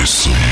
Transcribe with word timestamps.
பேசும் 0.00 0.44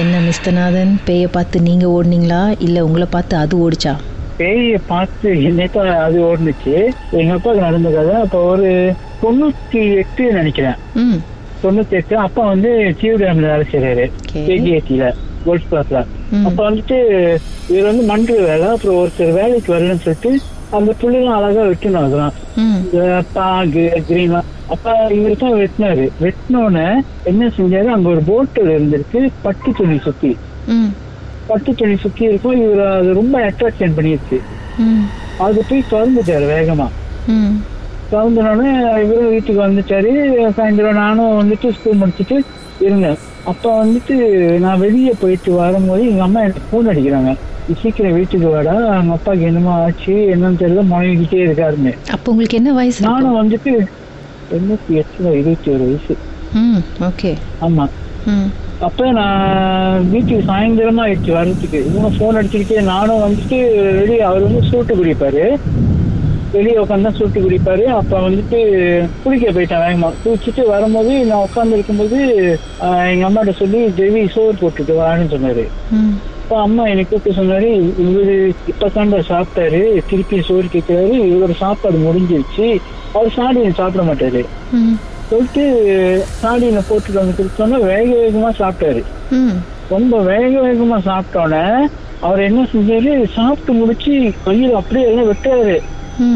என்ன 0.00 0.14
மிஸ்தநாதன் 0.24 0.92
பேயை 1.06 1.28
பார்த்து 1.34 1.56
நீங்க 1.66 1.84
ஓடுனீங்களா? 1.94 2.40
இல்ல 2.66 2.84
உங்களை 2.86 3.06
பார்த்து 3.10 3.34
அது 3.42 3.54
ஓடிச்சா? 3.64 3.92
பேயை 4.38 4.78
பார்த்து 4.86 5.28
நேத்தா 5.58 5.82
அது 6.06 6.18
ஓடுனுச்சு. 6.28 6.74
எங்க 7.20 7.32
அப்பாவுக்கு 7.36 7.64
நடந்த 7.66 7.90
கதை 7.96 8.14
அப்போ 8.24 8.40
ஒரு 8.52 8.70
தொண்ணூத்தி 9.22 9.82
எட்டு 10.02 10.26
நினைக்கிறேன். 10.38 10.78
தொண்ணூத்தி 11.64 11.96
எட்டு. 12.00 12.16
அப்பா 12.26 12.44
வந்து 12.52 12.72
சீவ் 13.00 13.20
டேம்ல 13.22 13.50
வேலை 13.52 13.66
செய்யறாரு. 13.72 14.06
கேஜிஎஸ்சியில 14.32 15.12
கோல்ட் 15.44 15.68
கிளாஸ்ல. 15.72 16.02
அப்ப 16.46 16.58
வந்துட்டு 16.70 16.98
இவர் 17.72 17.90
வந்து 17.90 18.06
மண்டு 18.12 18.36
வேலை 18.50 18.68
அப்புறம் 18.76 19.00
ஒருத்தர் 19.02 19.36
வேலைக்கு 19.40 19.74
வரலன்னு 19.76 20.04
சொல்லிட்டு 20.06 20.32
அந்த 20.70 20.94
புள்ளிலாம் 21.02 21.36
அழகா 21.38 21.62
வெட்டணும் 21.62 22.04
அதெல்லாம். 22.06 22.32
இந்த 22.56 23.22
பாகு 23.32 24.02
கிரீன்லாம் 24.08 24.48
அப்ப 24.68 25.06
இவர் 25.10 25.36
தான் 25.36 25.52
வெட்டினாரு. 25.52 26.04
வெட்டினோடனே 26.20 26.88
என்ன 27.24 27.46
செஞ்சாரு? 27.46 27.86
அங்க 27.86 28.08
ஒரு 28.08 28.22
போட்டில் 28.22 28.68
இருந்திருக்கு 28.68 29.28
பட்டு 29.42 29.72
துணி 29.76 29.98
சுத்தி. 29.98 30.36
பட்டு 31.46 31.74
துணி 31.74 31.96
சுத்தி 31.96 32.24
இருக்கும். 32.24 32.62
இவர் 32.62 32.86
அது 32.86 33.14
ரொம்ப 33.14 33.38
அட்ராக்ஷன் 33.48 33.96
பண்ணிருச்சு 33.96 34.38
அது 35.38 35.64
போய் 35.68 35.84
திறந்துட்டாரு 35.90 36.46
வேகமா. 36.54 36.86
ம். 37.26 37.54
திறந்தனோடனே 38.12 38.70
இவரும் 39.04 39.28
வீட்டுக்கு 39.28 39.66
வந்துட்டாரு. 39.66 40.12
சாயந்தரம் 40.56 40.92
நானும் 40.92 41.34
வந்துட்டு 41.40 41.70
ஸ்கூல் 41.70 42.00
முடிச்சுட்டு 42.00 42.38
இருந்தேன் 42.80 43.16
அப்ப 43.44 43.84
வந்துட்டு 43.84 44.14
நான் 44.58 44.78
வெளியே 44.78 45.12
போயிட்டு 45.20 45.52
வரும்போது 45.52 46.08
எங்க 46.08 46.22
அம்மா 46.22 46.40
எனக்கு 46.40 46.60
ஃபோன் 46.70 46.86
அடிக்கிறாங்க. 46.86 47.36
"நீ 47.68 47.74
சீக்கிரம் 47.82 48.12
வீட்டுக்கு 48.12 48.48
வாடா. 48.48 48.70
அவங்க 48.70 49.12
அப்பாவுக்கு 49.12 49.46
என்னமோ 49.46 49.70
ஆச்சு 49.70 50.12
என்னன்னு 50.12 50.60
தெரியல 50.60 50.84
முழங்கிக்கிட்டே 50.90 51.40
இருக்காருன்னு. 51.46 51.94
அப்போ 52.12 52.30
உங்களுக்கு 52.30 52.56
என்ன 52.56 52.72
வயசு? 52.72 53.06
நானும் 53.06 53.50
வந்துட்டு 53.50 53.86
எண்ணூத்தி 54.50 54.92
எட்டுல 54.92 55.32
இருபத்தி 55.32 55.70
ஒரு 55.70 55.84
வயசு 55.84 56.16
ஓகே. 57.00 57.36
ஆமா. 57.60 57.88
அப்ப 58.80 59.10
நான் 59.12 60.10
வீட்டுக்கு 60.10 60.52
சாயந்தரமா 60.52 61.00
ஆயிடுச்சு 61.00 61.32
வர்றதுக்கு. 61.32 61.86
இவங்க 61.86 62.08
ஃபோன் 62.08 62.36
அடிச்சுக்கிட்டே 62.36 62.82
நானும் 62.82 63.16
வந்துட்டு 63.16 63.74
வெளியே 63.98 64.20
அவர் 64.20 64.42
வந்து 64.42 64.60
சூட்டு 64.70 64.96
குடிப்பாரு. 64.96 65.56
வெளியே 66.54 66.76
உட்காந்து 66.82 67.10
சூட்டு 67.18 67.40
குடிப்பாரு. 67.44 67.84
அப்ப 67.98 68.20
வந்துட்டு 68.26 68.58
குளிக்க 69.22 69.52
போயிட்டேன் 69.56 69.82
வேகமா. 69.84 70.08
குளிச்சுட்டு 70.22 70.62
வரும்போது 70.72 71.12
நான் 71.28 71.44
உட்காந்து 71.46 71.76
இருக்கும்போது 71.78 72.18
எங்க 73.12 73.24
அம்மாட்ட 73.28 73.52
சொல்லி 73.60 73.80
தேவி 74.00 74.22
சோறு 74.34 74.56
போட்டுட்டு 74.62 74.96
வான்னு 75.00 75.32
சொன்னாரு. 75.34 75.64
அப்ப 76.42 76.58
அம்மா 76.66 76.84
என்னை 76.92 77.02
கூப்பிட்டு 77.06 77.38
சொன்னாரு 77.40 77.68
இவரு 78.04 78.34
இப்பதாண்டா 78.72 79.20
சாப்பிட்டாரு 79.32 79.82
திருப்பி 80.10 80.40
சோறு 80.48 80.66
கேட்கிறாரு 80.72 81.14
இவரோட 81.28 81.56
சாப்பாடு 81.64 81.98
முடிஞ்சிருச்சு. 82.06 82.68
அவர் 83.16 83.36
சாடியை 83.38 83.70
சாப்பிட 83.80 84.02
மாட்டாரு. 84.08 84.42
சொல்லிட்டு 85.30 85.64
சாடியில 86.42 86.80
போட்டுட்டு 86.88 87.20
வந்து 87.20 87.38
கொடுத்தோன்னா 87.38 87.78
வேக 87.90 88.08
வேகமா 88.22 88.50
சாப்பிட்டாரு. 88.62 89.02
ரொம்ப 89.94 90.14
வேக 90.30 90.52
வேகமா 90.66 90.98
சாப்பிட்டோன்னே 91.08 91.64
அவர் 92.26 92.40
என்ன 92.48 92.66
செஞ்சாரு 92.72 93.12
சாப்பிட்டு 93.36 93.72
முடிச்சு 93.78 94.14
கையில் 94.46 94.78
அப்படியே 94.80 95.06
எல்லாம் 95.10 95.30
வெட்டுறாரு. 95.30 95.76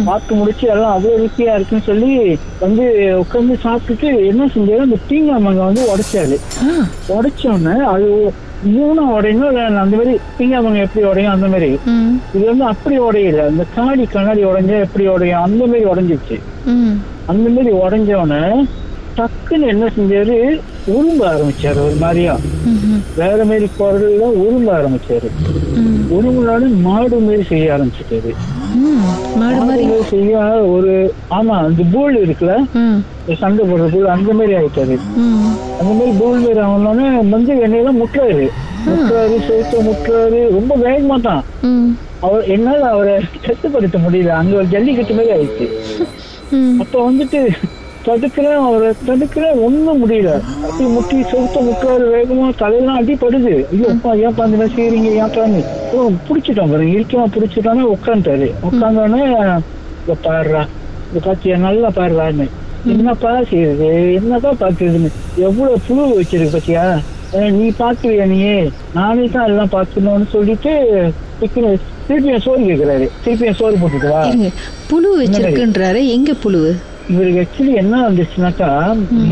சாப்பிட்டு 0.04 0.34
முடிச்சு 0.34 0.68
எல்லாம் 0.68 0.92
அவ்வளவு 0.92 1.28
ருசியா 1.28 1.54
இருக்குன்னு 1.54 1.84
சொல்லி 1.84 2.38
வந்து 2.60 2.82
உட்காந்து 3.20 3.54
சாப்பிட்டுட்டு 3.64 4.26
என்ன 4.26 4.46
செஞ்சாரு? 4.46 4.76
அந்த 4.76 4.96
பீங்காமங்க 5.08 5.64
வந்து 5.64 5.86
உடைச்சாரு. 5.96 6.36
ஆ. 6.62 6.86
உடைச்சோடனே 7.08 7.76
அது 7.76 8.32
மூணா 8.66 9.02
உடையணும் 9.12 9.46
இல்ல 9.46 9.80
அந்த 9.80 9.96
மாதிரி 9.96 10.16
பீங்காமங்க 10.38 10.82
எப்படி 10.82 11.06
உடையும் 11.06 11.32
அந்த 11.32 11.46
மாதிரி? 11.46 11.78
இது 12.34 12.46
வந்து 12.46 12.64
அப்படி 12.64 12.98
உடையல. 12.98 13.46
அந்த 13.46 13.64
கண்ணாடி 13.74 14.04
கண்ணாடி 14.04 14.44
உடைஞ்சா 14.44 14.80
எப்படி 14.80 15.06
உடையும்? 15.06 15.42
அந்த 15.42 15.66
மாதிரி 15.66 15.84
உடைஞ்சிருச்சு. 15.84 16.40
ம். 16.64 16.92
அந்த 17.26 17.50
மாதிரி 17.50 17.76
உடைஞ்சோடனே 17.76 18.68
டக்குன்னு 19.16 19.66
என்ன 19.66 19.86
செஞ்சாரு? 19.86 20.60
உரும்ப 20.86 21.26
ஆரம்பிச்சாரு 21.26 21.84
ஒரு 21.84 21.96
மாதிரியா. 22.00 22.36
வேற 23.16 23.44
மாதிரி 23.44 23.64
குரல்ல 23.64 24.22
உரும்ப 24.22 24.72
ஆரம்பிச்சாரு. 24.72 25.30
ம். 25.74 26.04
உருமுனாலும் 26.10 26.80
மாடு 26.80 27.18
மாதிரி 27.18 27.42
செய்ய 27.42 27.78
ஆரம்பிச்சிட்டாரு. 27.78 28.34
ஒரு 30.74 30.92
ஆமா 31.38 31.54
அந்த 31.66 31.82
பூல் 31.92 32.16
இருக்குல்ல? 32.24 32.54
சண்டை 33.42 33.62
போடுற 33.68 33.86
பூல் 33.94 34.14
அந்த 34.14 34.30
மாதிரி 34.38 34.54
ஆயிட்டாரு 34.58 34.96
அந்த 35.78 35.90
மாதிரி 35.98 36.12
பூல் 36.20 36.42
மாதிரி 36.44 36.60
ஆகணும்னே 36.66 37.06
மஞ்சள் 37.32 37.62
எண்ணெயெல்லாம் 37.66 38.00
முட்டுறாரு. 38.02 38.46
முட்டுறாரு 38.88 39.36
சேர்த்து 39.48 39.76
முட்டுறாரு. 39.88 40.40
ரொம்ப 40.56 40.72
வேகமா 40.86 41.16
தான். 41.28 41.44
அவர் 42.26 42.50
என்னால 42.54 42.82
அவரை 42.94 43.14
கட்டுப்படுத்த 43.46 43.98
முடியல. 44.04 44.34
அங்க 44.40 44.54
ஒரு 44.60 44.68
ஜல்லிக்கட்டு 44.74 45.16
மாதிரி 45.18 45.34
ஆயிடுச்சு. 45.36 45.66
அப்ப 46.82 46.94
வந்துட்டு 47.08 47.40
தடுக்கிறேன் 48.04 48.58
அவரை 48.60 48.92
தடுக்கிறேன் 49.06 49.58
ஒண்ணும் 49.58 50.00
முடியல. 50.00 50.30
அப்படி 50.62 50.84
முட்டி 50.88 51.16
சொத்த 51.22 51.60
முட்டுறாரு 51.60 52.06
வேகமா 52.14 52.48
தலையெல்லாம் 52.58 52.98
அடிப்படுது 53.00 53.52
ஐயோ 53.72 53.86
அப்பா 53.88 54.10
ஏன்ப்பா 54.16 54.42
அந்த 54.42 54.56
மாதிரி 54.56 54.74
செய்றீங்க? 54.74 55.10
ஏன்ப்பான்னு 55.20 55.60
ஓ 55.92 55.98
பிடிச்சிட்டோம் 56.26 56.70
பாருங்க. 56.70 56.92
இருக்கமா 56.96 57.26
பிடிச்சிட்டோன்னே 57.34 57.86
உட்காந்துட்டாரு 57.94 58.48
உட்காந்தோடனே 58.62 59.22
இத 60.04 60.16
பாடுறா 60.24 60.62
இத 61.10 61.20
பாத்தியா? 61.24 61.56
நல்லா 61.58 61.88
பாடுறான்னு 61.90 62.46
என்னப்பா 62.86 63.40
செய்யுது 63.50 63.86
என்னப்பா 64.14 64.50
பாக்குறதுன்னு? 64.60 65.10
எவ்வளவு 65.36 65.80
புழு 65.86 66.20
வச்சிருக்கு 66.20 66.52
பாத்தியா? 66.52 66.84
நீ 67.52 67.68
பாக்குறியா 67.78 68.26
நீயே 68.26 68.56
நானே 68.94 69.26
தான் 69.26 69.44
எல்லாம் 69.44 69.70
பாக்கணும்னு 69.70 70.26
சொல்லிட்டு 70.30 70.72
திருப்பி- 71.40 71.78
திருப்பியும் 72.08 72.42
சோறு 72.42 72.58
கேக்குறாரு. 72.60 73.06
திருப்பியும் 73.24 73.54
சோறு 73.54 73.76
போட்டுட்டு 73.76 74.10
வா. 74.10 74.22
புழு 74.88 75.20
வச்சிருக்குன்றாரு. 75.20 76.08
எங்க 76.08 76.34
புழு? 76.34 76.60
இவருக்கு 77.08 77.40
ஆக்சுவலி 77.40 77.74
என்ன 77.74 77.94
வந்துச்சுனாக்கா 78.08 78.68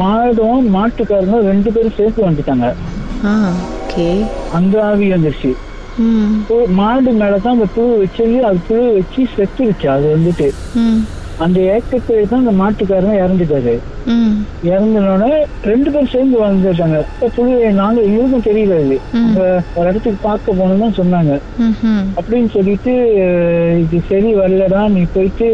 மாடும் 0.00 0.65
மாட்டுக்காரனும் 0.75 1.47
ரெண்டு 1.50 1.72
பேரும் 1.72 1.97
சேர்த்து 1.97 2.31
வந்துட்டாங்க. 2.31 2.66
அந்த 4.53 4.84
ஆவி 4.84 5.12
வந்துருச்சு. 5.12 5.50
மாடு 6.78 7.11
மேலதான் 7.12 7.56
அந்த 7.56 7.66
புழு 7.75 7.94
வச்சது 8.03 8.38
அது 8.41 8.59
புழு 8.69 8.93
வச்சு 8.93 9.27
செத்துருச்சு 9.37 9.87
அது 9.88 10.06
வந்துட்டு. 10.16 10.49
அந்த 11.44 11.58
ஏக்கத்துல 11.75 12.25
தான் 12.30 12.42
அந்த 12.42 12.53
மாட்டுக்காரன் 12.60 13.20
இறந்துட்டாரு. 13.22 13.75
இறந்தனோட 14.70 15.25
ரெண்டு 15.70 15.88
பேரும் 15.92 16.10
சேர்ந்து 16.14 16.36
வந்துட்டாங்க 16.42 16.98
இப்ப 17.12 17.28
புழு 17.36 17.53
நாங்க 17.80 17.98
எங்களுக்கும் 18.06 18.47
தெரியல 18.48 18.78
அது 18.82 18.97
அங்க 19.20 19.41
ஒரு 19.76 19.86
இடத்துக்கு 19.91 20.20
பார்க்க 20.28 20.56
போனோம்னு 20.60 20.98
சொன்னாங்க. 21.00 21.32
அப்படின்னு 22.19 22.50
சொல்லிட்டு 22.56 22.94
இது 23.82 24.00
சரி 24.10 24.31
வரலடா 24.41 24.82
நீ 24.97 25.02
போயிட்டு 25.14 25.48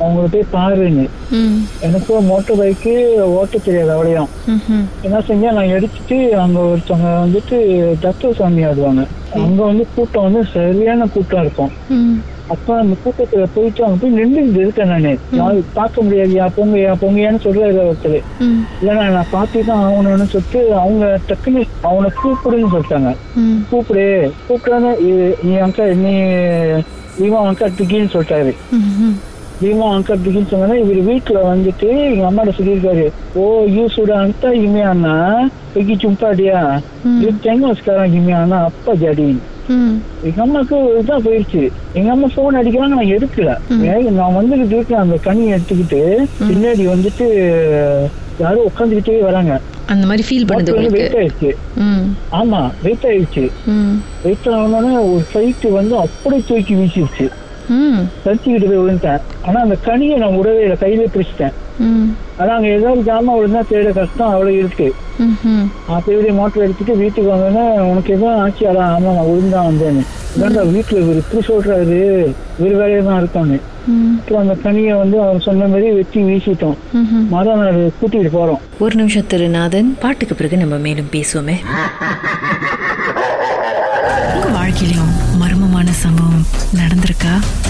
அவங்கள 0.00 0.26
போய் 0.34 0.52
பாருன்னு. 0.56 1.06
எனக்கும் 1.86 2.28
மோட்டர் 2.32 2.60
பைக்கு 2.60 2.94
ஓட்ட 3.38 3.56
தெரியாது 3.68 3.92
அவளையும் 3.96 4.30
என்ன 5.06 5.22
செஞ்சா 5.30 5.52
நான் 5.58 5.74
எடுத்துட்டு 5.76 6.18
அங்க 6.44 6.58
ஒருத்தவங்க 6.72 7.12
வந்துட்டு 7.24 7.58
தத்துவ 8.04 8.32
சாமி 8.40 8.66
ஆடுவாங்க 8.70 9.04
அங்க 9.44 9.60
வந்து 9.70 9.86
கூட்டம் 9.94 10.26
வந்து 10.28 10.42
சரியான 10.56 11.06
கூட்டம் 11.14 11.42
இருக்கும். 11.44 11.72
அப்ப 12.52 12.76
அந்த 12.82 12.94
கூட்டத்துல 13.02 13.46
போயிட்டு 13.54 13.84
அங்க 13.84 13.96
போய் 14.02 14.16
நின்றுட்டு 14.18 14.60
இருக்கேன் 14.62 14.92
நானு. 14.92 15.12
நான் 15.38 15.58
பார்க்க 15.78 16.04
முடியாதுயா 16.04 16.46
போங்கயா 16.56 16.92
போங்கயான்னு 17.02 17.44
சொல்றாரு 17.46 17.80
ஒருத்தர். 17.88 18.18
இல்லைண்ணா 18.80 19.04
நான் 19.16 19.32
பார்த்து 19.34 19.64
தான் 19.68 19.82
ஆகணும்னு 19.86 20.26
சொல்லிட்டு 20.34 20.62
அவங்க 20.82 21.04
டக்குன்னு 21.28 21.62
அவனை 21.90 22.10
கூப்பிடுன்னு 22.22 22.72
சொல்லிட்டாங்க. 22.74 23.12
கூப்பிடு 23.72 24.06
கூப்பிட்டாங்க 24.48 24.90
நீ 25.44 25.52
அக்கா 25.66 25.86
நீ 26.04 26.14
இவன் 27.26 27.48
அக்கா 27.50 27.68
டிக்கின்னு 27.78 28.14
சொல்லிட்டாரு. 28.14 28.54
பீமா 29.60 29.88
அங்கர் 29.94 30.22
பிகின் 30.22 30.48
சொன்னா 30.50 30.76
இவர் 30.82 31.00
வீட்டுல 31.08 31.40
வந்துட்டு 31.50 31.88
எங்க 32.06 32.22
அம்மாட்ட 32.28 32.52
சொல்லியிருக்காரு. 32.58 33.04
ஓ 33.40 33.42
யூ 33.74 33.84
சுட 33.96 34.12
அந்த 34.22 34.48
இமையானா 34.62 35.14
பிகி 35.74 35.94
சும்பாடியா 36.04 36.60
இது 37.20 37.32
தெங்கஸ்காரன் 37.44 38.16
இமையானா 38.20 38.58
அப்பா 38.70 38.92
ஜாடி. 39.02 39.28
எங்க 40.22 40.46
அம்மாக்கு 40.46 40.76
இதான் 41.02 41.24
போயிருச்சு. 41.24 41.68
எங்க 41.92 42.10
அம்மா 42.10 42.26
போன் 42.34 42.56
அடிக்கிறாங்க 42.56 42.86
நான் 42.86 43.04
எடுக்கல. 43.04 43.56
நான் 44.10 44.34
வந்துகிட்டு 44.36 44.66
இருக்கேன் 44.66 44.98
அந்த 44.98 45.18
கனியை 45.24 45.58
எடுத்துக்கிட்டு. 45.58 46.16
பின்னாடி 46.40 46.84
வந்துட்டு 46.86 47.26
யாரும் 48.38 48.68
உட்காந்துக்கிட்டே 48.68 49.20
வராங்க. 49.20 49.60
அந்த 49.86 50.06
மாதிரி 50.06 50.24
ஃபீல் 50.28 50.46
பண்ணுது 50.46 50.90
வெயிட் 50.90 51.12
ஆயிடுச்சு. 51.12 51.56
ஆமா 52.32 52.70
வெயிட் 52.82 53.02
ஆயிடுச்சு. 53.02 53.50
ம். 53.66 54.02
வெயிட் 54.22 54.46
ஆனோடனே 54.46 54.92
ஒரு 54.92 55.24
சைட்டு 55.34 55.72
வந்து 55.72 55.96
அப்படியே 55.96 56.42
தூக்கி 56.46 56.74
வீசிடுச்சு 56.74 57.28
ம். 57.68 57.98
தச்சுக்கிட்டு 58.24 58.66
போய் 58.66 58.76
விழுந்துட்டேன். 58.76 59.20
ஆனா 59.42 59.60
அந்த 59.60 59.76
கனியை 59.86 60.16
நான் 60.16 60.30
உடவே 60.30 60.78
கையிலே 60.78 61.08
பிடிச்சிட்டேன். 61.14 61.52
ஆனா 62.42 62.52
அங்க 62.58 62.94
ஜாமான் 63.08 63.38
விழுந்தா 63.38 63.62
தேட 63.70 63.90
கஷ்டம் 63.98 64.32
அவ்வளவு 64.34 64.60
இருக்கு. 64.62 64.88
இப்படி 65.88 66.30
மோட்டர் 66.38 66.64
எடுத்துட்டு 66.66 66.94
வீட்டுக்கு 67.02 67.28
வந்தோன்னே 67.32 67.64
உனக்கு 67.90 68.14
எதுவும் 68.16 68.40
ஆச்சு 68.44 68.64
அதான் 68.70 68.92
ஆமா 68.94 69.10
நான் 69.16 69.28
விழுந்தான் 69.30 69.68
வந்தேன்னு. 69.70 70.02
இதாண்டா 70.36 70.62
வீட்டுல 70.74 71.02
இவர் 71.04 71.20
இப்படி 71.22 71.42
சொல்றாரு. 71.50 71.98
இவர் 72.58 72.80
வேலையை 72.82 73.00
தான் 73.08 73.20
இருக்கான்னு. 73.22 73.58
அப்புறம் 74.18 74.42
அந்த 74.42 74.54
கனியை 74.64 74.94
வந்து 75.02 75.16
அவர் 75.22 75.46
சொன்ன 75.46 75.68
மாதிரி 75.72 75.88
வெட்டி 75.98 76.20
வீசிட்டோம். 76.28 76.76
மரம் 77.34 77.62
கூட்டிட்டு 78.00 78.30
போறோம். 78.36 78.60
ஒரு 78.84 78.94
நிமிஷம் 79.00 79.28
திருநாதன் 79.32 79.90
பாட்டுக்கு 80.04 80.36
பிறகு 80.40 80.62
நம்ம 80.62 80.78
மேலும் 80.86 81.12
பேசுவோமே. 81.16 81.56
உங்க 84.34 84.48
வாழ்க்கையிலும் 84.58 85.12
மர்மமான 85.42 85.88
சம்பவம் 86.04 86.46
நடந்திருக்கா? 86.80 87.34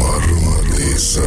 Marmaliza. 0.00 1.22